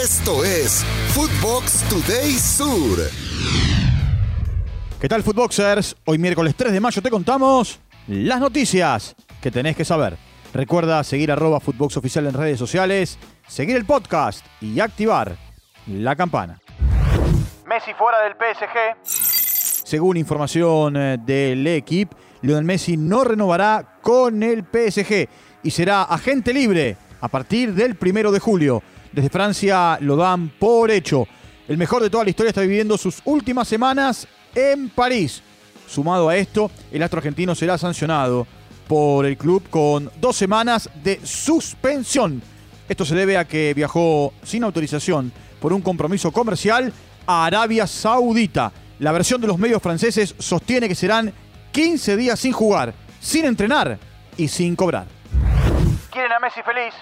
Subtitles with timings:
[0.00, 2.98] Esto es Footbox Today Sur.
[5.00, 5.96] ¿Qué tal, Footboxers?
[6.04, 10.16] Hoy miércoles 3 de mayo te contamos las noticias que tenés que saber.
[10.54, 15.34] Recuerda seguir arroba Footbox Oficial en redes sociales, seguir el podcast y activar
[15.88, 16.60] la campana.
[17.66, 19.02] Messi fuera del PSG.
[19.84, 25.28] Según información eh, del equipo, Lionel Messi no renovará con el PSG
[25.64, 28.80] y será agente libre a partir del primero de julio.
[29.18, 31.26] Desde Francia lo dan por hecho.
[31.66, 35.42] El mejor de toda la historia está viviendo sus últimas semanas en París.
[35.88, 38.46] Sumado a esto, el astro argentino será sancionado
[38.86, 42.40] por el club con dos semanas de suspensión.
[42.88, 46.92] Esto se debe a que viajó sin autorización por un compromiso comercial
[47.26, 48.70] a Arabia Saudita.
[49.00, 51.32] La versión de los medios franceses sostiene que serán
[51.72, 53.98] 15 días sin jugar, sin entrenar
[54.36, 55.08] y sin cobrar.
[56.12, 56.94] ¿Quieren a Messi feliz?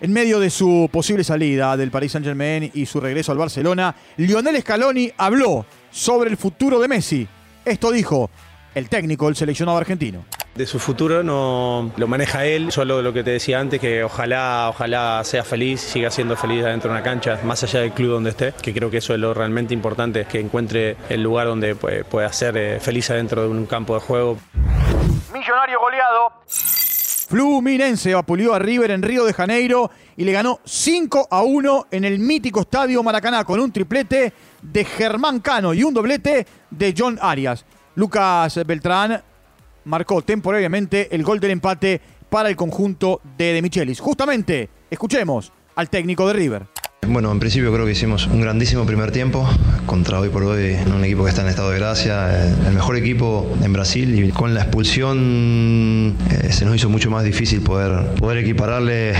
[0.00, 4.60] En medio de su posible salida del Paris Saint-Germain y su regreso al Barcelona, Lionel
[4.60, 7.28] Scaloni habló sobre el futuro de Messi.
[7.64, 8.30] Esto dijo
[8.74, 10.24] el técnico del seleccionado argentino.
[10.54, 14.66] De su futuro no lo maneja él, solo lo que te decía antes, que ojalá,
[14.68, 18.30] ojalá sea feliz, siga siendo feliz adentro de una cancha, más allá del club donde
[18.30, 22.30] esté, que creo que eso es lo realmente importante, que encuentre el lugar donde pueda
[22.34, 24.38] ser eh, feliz adentro de un campo de juego.
[25.32, 26.32] Millonario goleado.
[27.32, 32.04] Fluminense vapuleó a River en Río de Janeiro y le ganó 5 a 1 en
[32.04, 37.18] el mítico estadio Maracaná con un triplete de Germán Cano y un doblete de John
[37.22, 37.64] Arias.
[37.94, 39.22] Lucas Beltrán
[39.86, 43.98] marcó temporariamente el gol del empate para el conjunto de De Michelis.
[43.98, 46.66] Justamente, escuchemos al técnico de River.
[47.08, 49.46] Bueno, en principio creo que hicimos un grandísimo primer tiempo
[49.86, 53.54] contra hoy por hoy un equipo que está en estado de gracia, el mejor equipo
[53.60, 58.38] en Brasil y con la expulsión eh, se nos hizo mucho más difícil poder, poder
[58.38, 59.14] equipararle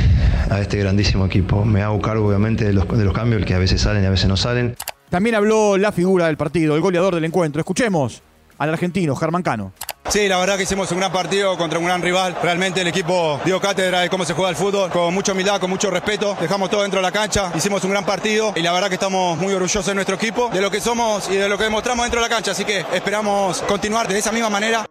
[0.48, 1.64] a este grandísimo equipo.
[1.64, 4.10] Me hago cargo obviamente de los, de los cambios que a veces salen y a
[4.10, 4.76] veces no salen.
[5.10, 7.60] También habló la figura del partido, el goleador del encuentro.
[7.60, 8.22] Escuchemos
[8.58, 9.72] al argentino Germán Cano.
[10.08, 12.36] Sí, la verdad que hicimos un gran partido contra un gran rival.
[12.42, 15.70] Realmente el equipo dio cátedra de cómo se juega el fútbol, con mucha humildad, con
[15.70, 16.36] mucho respeto.
[16.40, 19.38] Dejamos todo dentro de la cancha, hicimos un gran partido y la verdad que estamos
[19.38, 22.20] muy orgullosos de nuestro equipo, de lo que somos y de lo que demostramos dentro
[22.20, 22.50] de la cancha.
[22.50, 24.84] Así que esperamos continuar de esa misma manera.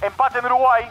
[0.00, 0.84] Empate en Uruguay.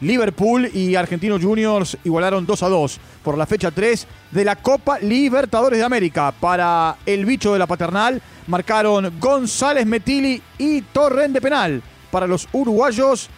[0.00, 4.98] Liverpool y Argentinos Juniors igualaron 2 a 2 por la fecha 3 de la Copa
[4.98, 6.32] Libertadores de América.
[6.32, 11.82] Para el bicho de la paternal marcaron González Metili y Torren de penal.
[12.10, 13.28] Para los uruguayos,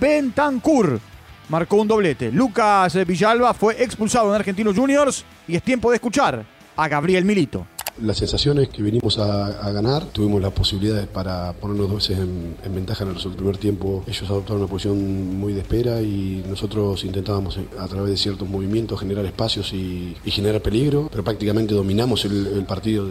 [0.00, 1.00] Bentancur
[1.48, 2.30] marcó un doblete.
[2.30, 6.44] Lucas Villalba fue expulsado en Argentinos Juniors y es tiempo de escuchar
[6.76, 7.66] a Gabriel Milito.
[8.00, 12.56] La sensación es que venimos a, ganar, tuvimos las posibilidades para ponernos dos veces en,
[12.72, 14.04] ventaja en el primer tiempo.
[14.06, 18.48] Ellos adoptaron una posición muy de espera y nosotros intentábamos eh, a través de ciertos
[18.48, 23.06] movimientos generar espacios y, generar peligro, pero prácticamente dominamos el, partido.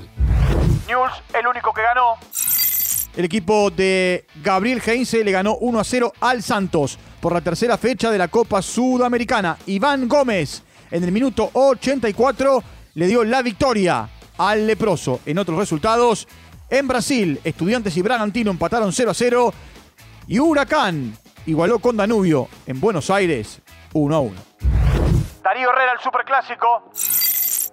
[0.88, 2.14] News, el único que ganó.
[3.18, 7.78] El equipo de Gabriel Heinze le ganó 1 a 0 al Santos por la tercera
[7.78, 9.58] fecha de la Copa Sudamericana.
[9.66, 15.20] Iván Gómez en el minuto 84 le dio la victoria al leproso.
[15.26, 16.28] En otros resultados,
[16.70, 19.54] en Brasil, Estudiantes y Bragantino empataron 0 a 0
[20.28, 23.62] y Huracán igualó con Danubio en Buenos Aires
[23.94, 24.36] 1 a 1.
[25.44, 26.92] Darío Herrera, el superclásico.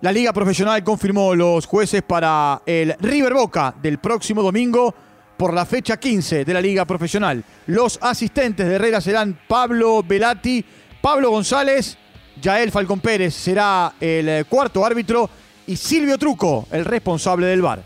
[0.01, 4.95] La Liga Profesional confirmó los jueces para el River Boca del próximo domingo
[5.37, 7.43] por la fecha 15 de la Liga Profesional.
[7.67, 10.65] Los asistentes de Herrera serán Pablo Velati,
[11.01, 11.99] Pablo González,
[12.41, 15.29] Yael Falcón Pérez será el cuarto árbitro
[15.67, 17.83] y Silvio Truco, el responsable del bar.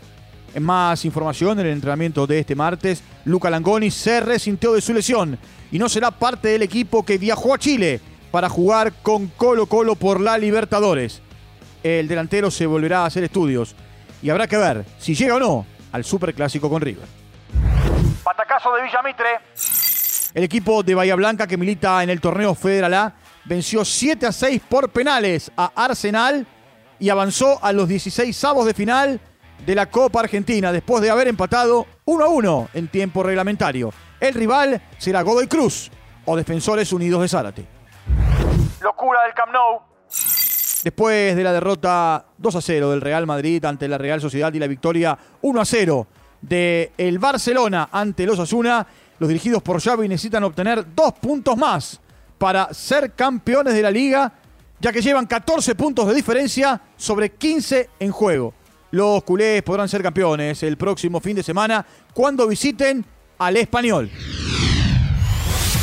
[0.53, 4.93] En más información, en el entrenamiento de este martes, Luca Langoni se resintió de su
[4.93, 5.37] lesión
[5.71, 8.01] y no será parte del equipo que viajó a Chile
[8.31, 11.21] para jugar con Colo Colo por la Libertadores.
[11.83, 13.75] El delantero se volverá a hacer estudios
[14.21, 17.05] y habrá que ver si llega o no al Superclásico con River.
[18.23, 19.29] Patacazo de Villamitre.
[20.33, 23.15] El equipo de Bahía Blanca que milita en el torneo Federal A
[23.45, 26.45] venció 7 a 6 por penales a Arsenal
[26.99, 29.19] y avanzó a los 16 avos de final
[29.65, 33.91] de la Copa Argentina después de haber empatado 1 a 1 en tiempo reglamentario.
[34.19, 35.91] El rival será Godoy Cruz
[36.25, 37.65] o Defensores Unidos de Zárate.
[38.81, 39.81] Locura del Camp Nou.
[40.83, 44.59] Después de la derrota 2 a 0 del Real Madrid ante la Real Sociedad y
[44.59, 46.07] la victoria 1 a 0
[46.41, 48.87] del el Barcelona ante los Asuna,
[49.19, 51.99] los dirigidos por Xavi necesitan obtener dos puntos más
[52.37, 54.31] para ser campeones de la liga
[54.79, 58.53] ya que llevan 14 puntos de diferencia sobre 15 en juego.
[58.91, 63.05] Los culés podrán ser campeones el próximo fin de semana cuando visiten
[63.37, 64.09] al español.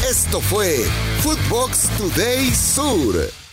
[0.08, 0.84] Esto fue
[1.20, 3.45] Footbox Today Sur.